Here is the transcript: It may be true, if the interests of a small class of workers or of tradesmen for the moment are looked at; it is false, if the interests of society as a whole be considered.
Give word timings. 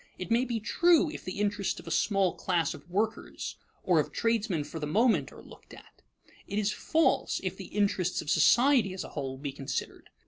It 0.17 0.31
may 0.31 0.45
be 0.45 0.59
true, 0.59 1.11
if 1.11 1.23
the 1.23 1.39
interests 1.39 1.79
of 1.79 1.85
a 1.85 1.91
small 1.91 2.33
class 2.33 2.73
of 2.73 2.89
workers 2.89 3.57
or 3.83 3.99
of 3.99 4.11
tradesmen 4.11 4.63
for 4.63 4.79
the 4.79 4.87
moment 4.87 5.31
are 5.31 5.43
looked 5.43 5.75
at; 5.75 6.01
it 6.47 6.57
is 6.57 6.73
false, 6.73 7.39
if 7.43 7.55
the 7.55 7.65
interests 7.67 8.19
of 8.19 8.27
society 8.31 8.95
as 8.95 9.03
a 9.03 9.09
whole 9.09 9.37
be 9.37 9.51
considered. 9.51 10.09